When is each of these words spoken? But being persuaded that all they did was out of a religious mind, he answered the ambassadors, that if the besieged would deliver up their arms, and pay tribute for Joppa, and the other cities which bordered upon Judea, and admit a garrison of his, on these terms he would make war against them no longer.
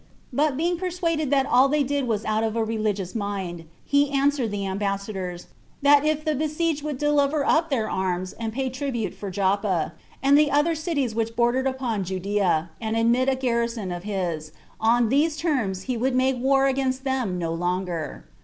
But 0.33 0.57
being 0.57 0.77
persuaded 0.79 1.29
that 1.29 1.45
all 1.45 1.67
they 1.69 1.83
did 1.83 2.07
was 2.07 2.25
out 2.25 2.43
of 2.43 2.55
a 2.55 2.63
religious 2.63 3.13
mind, 3.13 3.65
he 3.85 4.09
answered 4.09 4.49
the 4.49 4.65
ambassadors, 4.65 5.45
that 5.83 6.03
if 6.03 6.25
the 6.25 6.33
besieged 6.33 6.81
would 6.81 6.97
deliver 6.97 7.45
up 7.45 7.69
their 7.69 7.87
arms, 7.87 8.33
and 8.33 8.51
pay 8.51 8.71
tribute 8.71 9.13
for 9.13 9.29
Joppa, 9.29 9.93
and 10.23 10.35
the 10.35 10.49
other 10.49 10.73
cities 10.73 11.13
which 11.13 11.35
bordered 11.35 11.67
upon 11.67 12.03
Judea, 12.03 12.71
and 12.81 12.97
admit 12.97 13.29
a 13.29 13.35
garrison 13.35 13.91
of 13.91 14.01
his, 14.01 14.51
on 14.79 15.09
these 15.09 15.37
terms 15.37 15.83
he 15.83 15.97
would 15.97 16.15
make 16.15 16.39
war 16.39 16.65
against 16.65 17.03
them 17.03 17.37
no 17.37 17.53
longer. 17.53 18.25